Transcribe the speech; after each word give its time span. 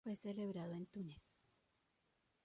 Fue 0.03 0.15
celebrado 0.15 0.73
en 0.73 0.87
Túnez. 0.87 1.21